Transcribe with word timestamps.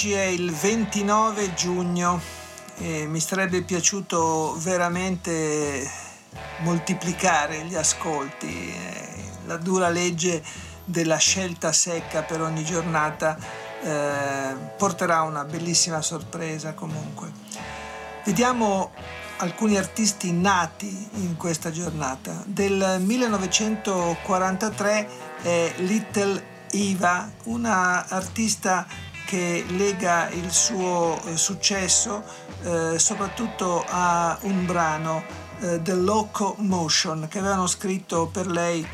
Oggi 0.00 0.14
è 0.14 0.24
il 0.24 0.50
29 0.50 1.52
giugno 1.52 2.18
e 2.78 3.04
mi 3.04 3.20
sarebbe 3.20 3.60
piaciuto 3.60 4.56
veramente 4.58 5.86
moltiplicare 6.60 7.66
gli 7.66 7.74
ascolti. 7.74 8.74
La 9.44 9.58
dura 9.58 9.90
legge 9.90 10.42
della 10.86 11.18
scelta 11.18 11.70
secca 11.72 12.22
per 12.22 12.40
ogni 12.40 12.64
giornata 12.64 13.36
eh, 13.82 14.54
porterà 14.78 15.20
una 15.20 15.44
bellissima 15.44 16.00
sorpresa 16.00 16.72
comunque. 16.72 17.30
Vediamo 18.24 18.92
alcuni 19.36 19.76
artisti 19.76 20.32
nati 20.32 21.10
in 21.16 21.36
questa 21.36 21.70
giornata. 21.70 22.42
Del 22.46 22.96
1943 23.00 25.08
è 25.42 25.74
Little 25.76 26.42
Eva, 26.70 27.30
una 27.44 28.08
artista 28.08 28.86
che 29.30 29.64
lega 29.68 30.28
il 30.30 30.50
suo 30.50 31.16
eh, 31.26 31.36
successo 31.36 32.24
eh, 32.64 32.98
soprattutto 32.98 33.84
a 33.88 34.36
un 34.40 34.66
brano 34.66 35.22
eh, 35.60 35.80
The 35.80 35.94
Locomotion 35.94 37.28
che 37.28 37.38
avevano 37.38 37.68
scritto 37.68 38.26
per 38.26 38.48
lei 38.48 38.84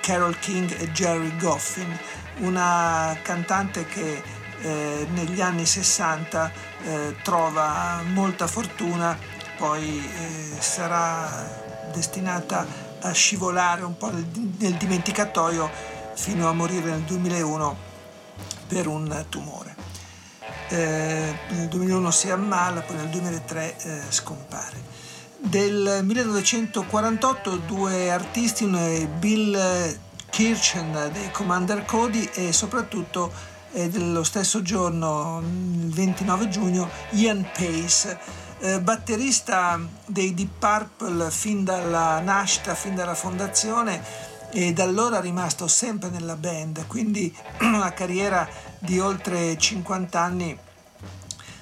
Carol 0.00 0.38
King 0.38 0.74
e 0.80 0.90
Jerry 0.90 1.36
Goffin, 1.36 1.98
una 2.38 3.14
cantante 3.20 3.84
che 3.84 4.22
eh, 4.62 5.06
negli 5.12 5.42
anni 5.42 5.66
60 5.66 6.50
eh, 6.84 7.16
trova 7.22 8.00
molta 8.10 8.46
fortuna, 8.46 9.14
poi 9.58 9.98
eh, 9.98 10.60
sarà 10.60 11.90
destinata 11.92 12.66
a 13.02 13.12
scivolare 13.12 13.82
un 13.82 13.98
po' 13.98 14.10
nel 14.10 14.76
dimenticatoio 14.78 15.70
fino 16.14 16.48
a 16.48 16.54
morire 16.54 16.88
nel 16.88 17.02
2001 17.02 17.76
per 18.66 18.86
un 18.86 19.26
tumore 19.28 19.73
eh, 20.74 21.38
nel 21.50 21.68
2001 21.68 22.10
si 22.10 22.30
ammala, 22.30 22.80
poi 22.80 22.96
nel 22.96 23.08
2003 23.08 23.76
eh, 23.76 24.00
scompare. 24.08 25.02
Del 25.38 26.00
1948 26.02 27.56
due 27.58 28.10
artisti, 28.10 28.66
Bill 29.18 29.98
Kirchen 30.30 31.10
dei 31.12 31.30
Commander 31.30 31.84
Cody 31.84 32.28
e 32.34 32.52
soprattutto 32.52 33.32
eh, 33.72 33.88
dello 33.88 34.24
stesso 34.24 34.62
giorno, 34.62 35.40
il 35.42 35.92
29 35.92 36.48
giugno, 36.48 36.88
Ian 37.10 37.46
Pace, 37.52 38.18
eh, 38.58 38.80
batterista 38.80 39.78
dei 40.06 40.34
Deep 40.34 40.58
Purple 40.58 41.30
fin 41.30 41.62
dalla 41.62 42.18
nascita, 42.20 42.74
fin 42.74 42.96
dalla 42.96 43.14
fondazione 43.14 44.02
e 44.50 44.72
da 44.72 44.84
allora 44.84 45.20
rimasto 45.20 45.68
sempre 45.68 46.08
nella 46.08 46.36
band, 46.36 46.86
quindi 46.86 47.32
una 47.60 47.92
carriera 47.92 48.48
di 48.78 48.98
oltre 48.98 49.58
50 49.58 50.20
anni 50.20 50.58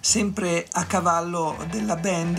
sempre 0.00 0.66
a 0.72 0.84
cavallo 0.86 1.56
della 1.68 1.96
band 1.96 2.38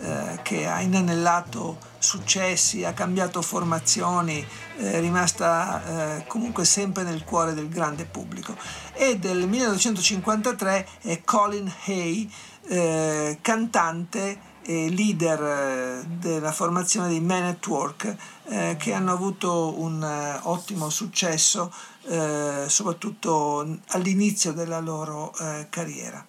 eh, 0.00 0.40
che 0.42 0.66
ha 0.66 0.80
inanellato 0.80 1.78
successi, 1.98 2.84
ha 2.84 2.92
cambiato 2.92 3.42
formazioni, 3.42 4.44
è 4.76 4.98
rimasta 4.98 6.16
eh, 6.18 6.26
comunque 6.26 6.64
sempre 6.64 7.04
nel 7.04 7.24
cuore 7.24 7.54
del 7.54 7.68
grande 7.68 8.04
pubblico. 8.04 8.56
E 8.94 9.18
del 9.18 9.46
1953 9.46 10.88
è 11.02 11.20
Colin 11.22 11.72
Hay, 11.84 12.30
eh, 12.68 13.38
cantante 13.40 14.50
e 14.64 14.90
leader 14.90 15.42
eh, 15.42 16.04
della 16.06 16.52
formazione 16.52 17.08
dei 17.08 17.20
Men 17.20 17.44
at 17.44 17.66
Work 17.66 18.16
eh, 18.44 18.76
che 18.78 18.92
hanno 18.92 19.12
avuto 19.12 19.78
un 19.80 20.02
eh, 20.02 20.38
ottimo 20.42 20.88
successo 20.88 21.72
eh, 22.04 22.64
soprattutto 22.68 23.78
all'inizio 23.88 24.52
della 24.52 24.80
loro 24.80 25.32
eh, 25.38 25.66
carriera. 25.68 26.24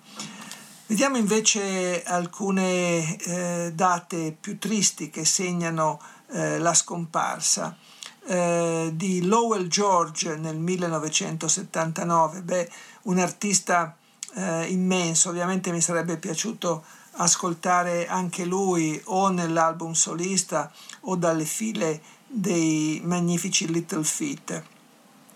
Vediamo 0.93 1.17
invece 1.17 2.03
alcune 2.03 3.17
eh, 3.17 3.71
date 3.73 4.37
più 4.39 4.59
tristi 4.59 5.09
che 5.09 5.25
segnano 5.25 5.99
la 6.27 6.73
scomparsa. 6.75 7.75
di 8.91 9.25
Lowell 9.25 9.67
George 9.67 10.35
nel 10.35 10.57
1979, 10.57 12.41
beh, 12.43 12.69
un 13.03 13.17
artista 13.17 13.97
immenso, 14.67 15.29
ovviamente 15.29 15.71
mi 15.71 15.81
sarebbe 15.81 16.17
piaciuto 16.17 16.83
ascoltare 17.13 18.05
anche 18.07 18.45
lui 18.45 19.01
o 19.05 19.29
nell'album 19.29 19.93
solista 19.93 20.71
o 21.01 21.15
dalle 21.15 21.45
file 21.45 22.01
dei 22.27 23.01
magnifici 23.03 23.65
Little 23.67 24.03
Feet. 24.03 24.72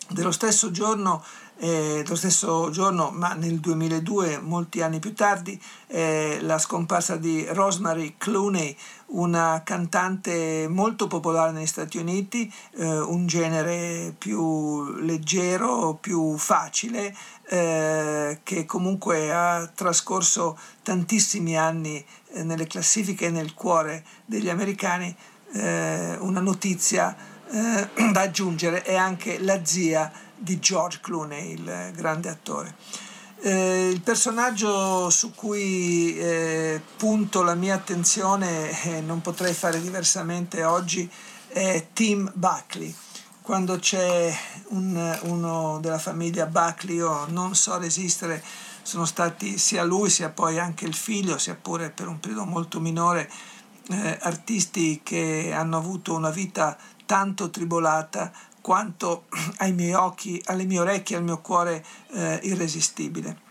Dello 0.09 0.31
stesso 0.31 0.71
giorno, 0.71 1.21
eh, 1.57 2.01
lo 2.07 2.15
stesso 2.15 2.69
giorno, 2.69 3.11
ma 3.11 3.33
nel 3.33 3.59
2002, 3.59 4.39
molti 4.39 4.81
anni 4.81 4.99
più 4.99 5.13
tardi, 5.13 5.61
eh, 5.87 6.39
la 6.43 6.57
scomparsa 6.57 7.17
di 7.17 7.45
Rosemary 7.49 8.15
Clooney, 8.17 8.73
una 9.07 9.61
cantante 9.65 10.67
molto 10.69 11.07
popolare 11.07 11.51
negli 11.51 11.65
Stati 11.65 11.97
Uniti, 11.97 12.51
eh, 12.77 12.99
un 12.99 13.27
genere 13.27 14.15
più 14.17 14.85
leggero, 15.01 15.97
più 15.99 16.37
facile, 16.37 17.13
eh, 17.49 18.39
che 18.43 18.65
comunque 18.65 19.33
ha 19.33 19.67
trascorso 19.67 20.57
tantissimi 20.83 21.57
anni 21.57 22.03
eh, 22.31 22.43
nelle 22.43 22.65
classifiche 22.65 23.25
e 23.25 23.31
nel 23.31 23.53
cuore 23.53 24.05
degli 24.25 24.47
americani, 24.47 25.13
eh, 25.51 26.15
una 26.21 26.39
notizia 26.39 27.35
eh, 27.49 27.89
da 28.11 28.21
aggiungere 28.21 28.83
è 28.83 28.95
anche 28.95 29.39
la 29.39 29.63
zia 29.65 30.11
di 30.35 30.59
George 30.59 30.99
Clooney, 31.01 31.53
il 31.53 31.91
grande 31.95 32.29
attore. 32.29 32.75
Eh, 33.39 33.89
il 33.89 34.01
personaggio 34.01 35.09
su 35.09 35.33
cui 35.33 36.17
eh, 36.17 36.81
punto 36.97 37.43
la 37.43 37.53
mia 37.53 37.75
attenzione 37.75 38.81
e 38.83 39.01
non 39.01 39.21
potrei 39.21 39.53
fare 39.53 39.79
diversamente 39.79 40.63
oggi 40.63 41.09
è 41.47 41.87
Tim 41.93 42.31
Buckley. 42.33 42.93
Quando 43.41 43.77
c'è 43.77 44.35
un, 44.69 45.19
uno 45.23 45.79
della 45.79 45.99
famiglia 45.99 46.47
Buckley 46.47 46.95
io 46.95 47.25
non 47.27 47.55
so 47.55 47.77
resistere, 47.77 48.43
sono 48.81 49.05
stati 49.05 49.57
sia 49.57 49.83
lui 49.83 50.09
sia 50.09 50.29
poi 50.29 50.59
anche 50.59 50.85
il 50.85 50.93
figlio, 50.93 51.37
sia 51.37 51.55
pure 51.55 51.89
per 51.89 52.07
un 52.07 52.19
periodo 52.19 52.45
molto 52.45 52.79
minore, 52.79 53.29
eh, 53.89 54.17
artisti 54.21 55.01
che 55.03 55.51
hanno 55.53 55.77
avuto 55.77 56.13
una 56.13 56.29
vita 56.29 56.77
tanto 57.07 57.49
tribolata 57.49 58.31
quanto 58.61 59.25
ai 59.57 59.73
miei 59.73 59.93
occhi, 59.93 60.39
alle 60.45 60.65
mie 60.65 60.79
orecchie, 60.79 61.17
al 61.17 61.23
mio 61.23 61.39
cuore 61.39 61.83
eh, 62.11 62.39
irresistibile. 62.43 63.45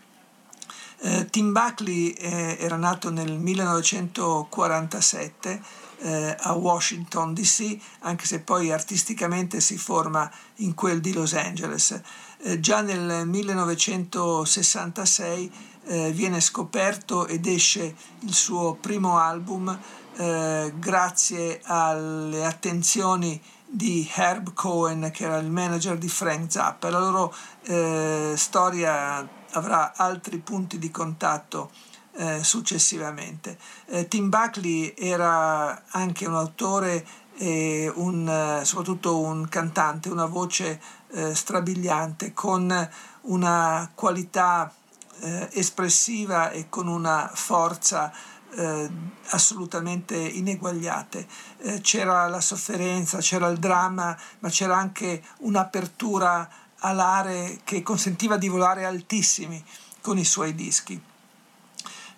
Eh, 0.99 1.27
Tim 1.29 1.51
Buckley 1.51 2.11
eh, 2.11 2.55
era 2.59 2.77
nato 2.77 3.11
nel 3.11 3.33
1947 3.33 5.61
eh, 5.99 6.35
a 6.39 6.53
Washington 6.53 7.33
DC, 7.33 7.77
anche 7.99 8.25
se 8.25 8.39
poi 8.39 8.71
artisticamente 8.71 9.59
si 9.59 9.77
forma 9.77 10.31
in 10.57 10.73
quel 10.73 11.01
di 11.01 11.11
Los 11.13 11.33
Angeles. 11.33 12.01
Eh, 12.43 12.59
già 12.59 12.81
nel 12.81 13.27
1966 13.27 15.51
eh, 15.85 16.11
viene 16.11 16.39
scoperto 16.41 17.25
ed 17.27 17.47
esce 17.47 17.95
il 18.19 18.33
suo 18.33 18.75
primo 18.75 19.17
album 19.17 19.75
eh, 20.17 20.73
grazie 20.77 21.61
alle 21.63 22.43
attenzioni 22.43 23.39
di 23.69 24.09
Herb 24.15 24.53
Cohen 24.53 25.11
che 25.13 25.25
era 25.25 25.37
il 25.37 25.51
manager 25.51 25.97
di 25.97 26.09
Frank 26.09 26.51
Zappa. 26.51 26.89
La 26.89 26.99
loro 26.99 27.33
eh, 27.63 28.33
storia 28.35 29.27
avrà 29.51 29.93
altri 29.95 30.39
punti 30.39 30.79
di 30.79 30.89
contatto 30.89 31.71
eh, 32.15 32.43
successivamente. 32.43 33.57
Eh, 33.85 34.07
Tim 34.07 34.29
Buckley 34.29 34.95
era 34.97 35.83
anche 35.89 36.25
un 36.25 36.35
autore 36.35 37.05
e 37.37 37.91
un, 37.93 38.27
eh, 38.27 38.65
soprattutto 38.65 39.19
un 39.19 39.47
cantante, 39.47 40.09
una 40.09 40.25
voce 40.25 40.81
eh, 41.11 41.35
strabiliante 41.35 42.33
con 42.33 42.89
una 43.21 43.91
qualità 43.93 44.71
espressiva 45.19 46.51
e 46.51 46.69
con 46.69 46.87
una 46.87 47.27
forza 47.33 48.13
eh, 48.55 48.89
assolutamente 49.29 50.15
ineguagliate. 50.15 51.27
Eh, 51.59 51.81
c'era 51.81 52.27
la 52.27 52.41
sofferenza, 52.41 53.19
c'era 53.19 53.47
il 53.47 53.57
dramma, 53.57 54.17
ma 54.39 54.49
c'era 54.49 54.77
anche 54.77 55.23
un'apertura 55.39 56.49
alare 56.79 57.59
che 57.63 57.81
consentiva 57.81 58.37
di 58.37 58.47
volare 58.47 58.85
altissimi 58.85 59.63
con 60.01 60.17
i 60.17 60.25
suoi 60.25 60.53
dischi. 60.55 61.01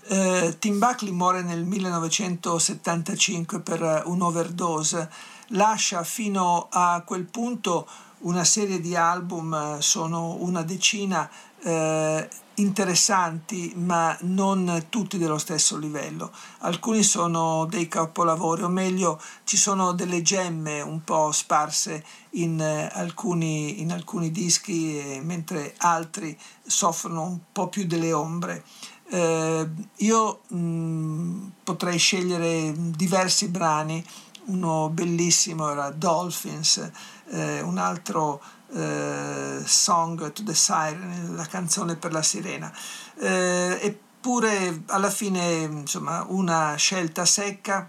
Uh, 0.10 0.58
Tim 0.58 0.80
Buckley 0.80 1.12
muore 1.12 1.44
nel 1.44 1.64
1975 1.66 3.60
per 3.60 4.02
un'overdose, 4.06 5.08
lascia 5.50 6.04
fino 6.04 6.68
a 6.70 7.02
quel 7.06 7.26
punto 7.26 7.88
una 8.20 8.44
serie 8.44 8.82
di 8.82 8.96
album, 8.96 9.80
sono 9.80 10.36
una 10.40 10.62
decina, 10.64 11.30
uh, 11.64 12.28
interessanti 12.60 13.74
ma 13.76 14.16
non 14.22 14.86
tutti 14.90 15.18
dello 15.18 15.38
stesso 15.38 15.78
livello. 15.78 16.32
Alcuni 16.60 17.04
sono 17.04 17.66
dei 17.66 17.88
capolavori, 17.88 18.64
o 18.64 18.70
meglio 18.70 19.20
ci 19.44 19.58
sono 19.58 19.94
delle 19.94 20.22
gemme 20.22 20.82
un 20.82 21.04
po' 21.04 21.32
sparse 21.32 22.04
in 22.32 22.62
alcuni, 22.62 23.82
in 23.82 23.92
alcuni 23.92 24.32
dischi, 24.32 25.20
mentre 25.24 25.74
altri 25.78 26.38
soffrono 26.66 27.24
un 27.24 27.40
po' 27.52 27.70
più 27.70 27.86
delle 27.86 28.14
ombre. 28.14 28.64
Eh, 29.12 29.68
io 29.98 30.42
mh, 30.50 30.58
mm, 30.58 31.48
potrei 31.64 31.98
scegliere 31.98 32.72
diversi 32.76 33.48
brani, 33.48 34.04
uno 34.50 34.90
bellissimo 34.90 35.70
era 35.70 35.90
Dolphins, 35.92 36.92
eh, 37.30 37.62
un 37.62 37.78
altro 37.78 38.42
eh, 38.74 39.62
Song 39.66 40.32
to 40.32 40.44
the 40.44 40.54
Siren, 40.54 41.36
la 41.36 41.46
canzone 41.46 41.96
per 41.96 42.12
la 42.12 42.22
sirena. 42.22 42.72
Eh, 43.18 43.80
eppure 43.82 44.84
alla 44.88 45.10
fine 45.10 45.62
insomma 45.62 46.26
una 46.28 46.76
scelta 46.76 47.26
secca 47.26 47.88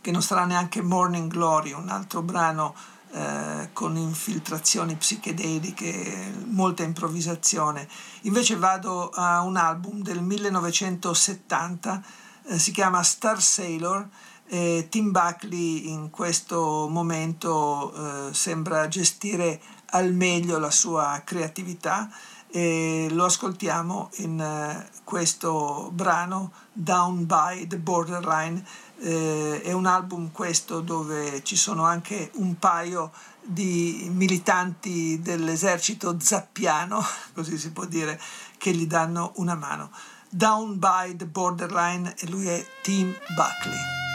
che 0.00 0.10
non 0.10 0.22
sarà 0.22 0.44
neanche 0.44 0.80
Morning 0.80 1.30
Glory, 1.30 1.72
un 1.72 1.88
altro 1.88 2.22
brano 2.22 2.74
eh, 3.10 3.70
con 3.72 3.96
infiltrazioni 3.96 4.94
psichedeliche, 4.96 6.32
molta 6.46 6.82
improvvisazione. 6.82 7.88
Invece 8.22 8.56
vado 8.56 9.10
a 9.10 9.42
un 9.42 9.56
album 9.56 10.02
del 10.02 10.22
1970, 10.22 12.02
eh, 12.44 12.58
si 12.58 12.70
chiama 12.70 13.02
Star 13.02 13.40
Sailor. 13.42 14.08
E 14.48 14.86
Tim 14.88 15.10
Buckley 15.10 15.90
in 15.90 16.10
questo 16.10 16.88
momento 16.88 17.92
eh, 18.28 18.34
sembra 18.34 18.88
gestire 18.88 19.60
al 19.90 20.12
meglio 20.12 20.58
la 20.58 20.70
sua 20.70 21.22
creatività 21.24 22.10
e 22.50 23.08
lo 23.10 23.26
ascoltiamo 23.26 24.10
in 24.16 24.40
uh, 24.40 25.00
questo 25.04 25.90
brano 25.92 26.52
Down 26.72 27.26
by 27.26 27.66
the 27.66 27.76
Borderline 27.76 28.64
eh, 29.00 29.60
è 29.62 29.72
un 29.72 29.86
album 29.86 30.30
questo 30.32 30.80
dove 30.80 31.42
ci 31.44 31.56
sono 31.56 31.84
anche 31.84 32.30
un 32.34 32.58
paio 32.58 33.12
di 33.42 34.08
militanti 34.12 35.20
dell'esercito 35.20 36.16
zappiano, 36.18 37.02
così 37.34 37.58
si 37.58 37.70
può 37.70 37.84
dire, 37.84 38.20
che 38.58 38.72
gli 38.72 38.86
danno 38.86 39.32
una 39.36 39.54
mano. 39.54 39.90
Down 40.28 40.78
by 40.78 41.16
the 41.16 41.26
Borderline 41.26 42.14
e 42.18 42.28
lui 42.28 42.48
è 42.48 42.64
Tim 42.82 43.14
Buckley. 43.34 44.07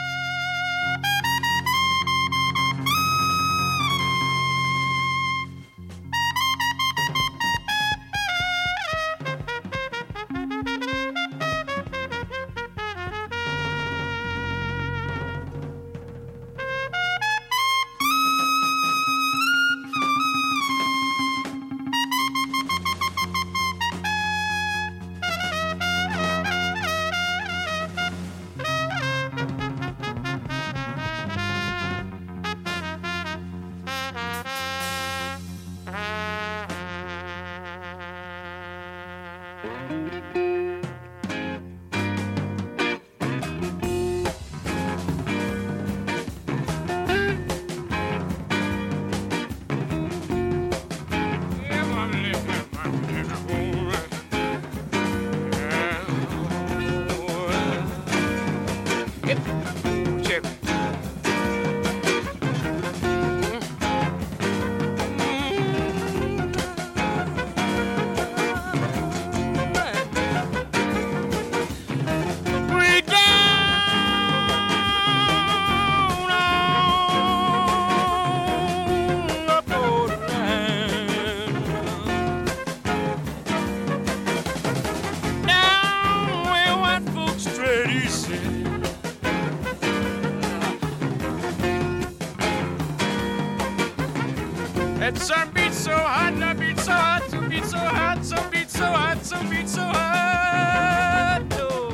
And 95.03 95.17
some 95.17 95.51
beat 95.51 95.73
so 95.73 95.91
hot, 95.91 96.41
I 96.41 96.53
beat 96.53 96.79
so 96.79 96.93
hot, 96.93 97.29
to 97.31 97.41
beat 97.49 97.65
so 97.65 97.77
hot, 97.77 98.23
some 98.23 98.49
beat 98.49 98.69
so 98.69 98.85
hot, 98.85 99.25
some 99.25 99.49
beat 99.49 99.67
so 99.67 99.81
hot. 99.81 101.43
Oh. 101.51 101.91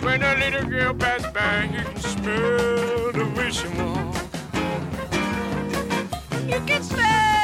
When 0.00 0.22
a 0.22 0.34
little 0.36 0.64
girl 0.64 0.94
passed 0.94 1.34
by, 1.34 1.64
you 1.64 1.84
can 1.84 2.00
smell 2.00 3.12
the 3.12 3.30
wishing 3.36 3.76
well. 3.76 4.14
You 6.48 6.60
can 6.66 6.82
smell. 6.82 7.35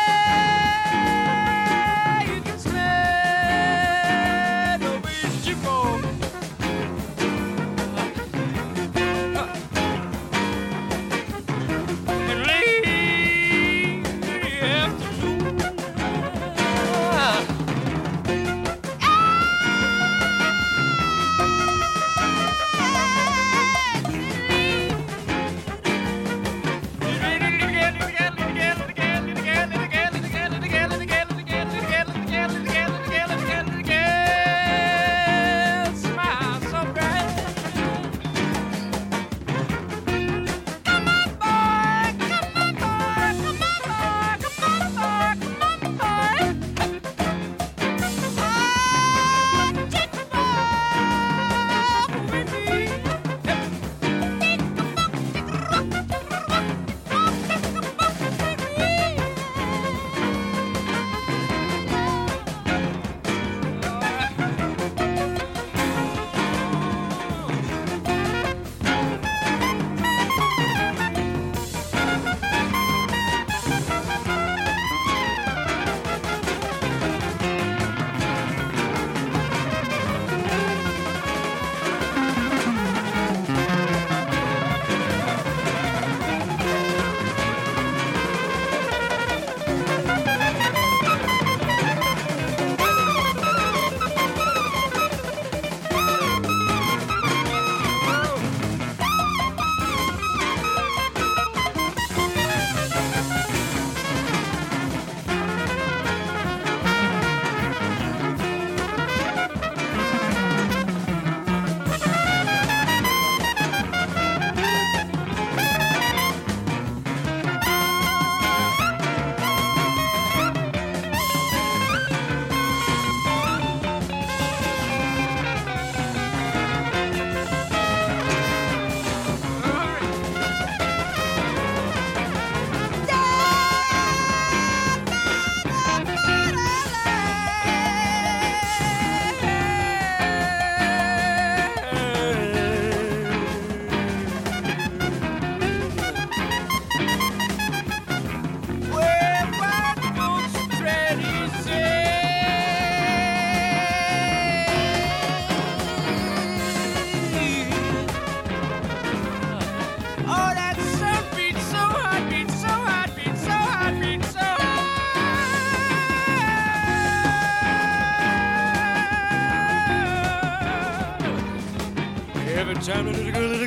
Sounded 172.82 173.14
a 173.14 173.18
little 173.18 173.32
girl 173.32 173.61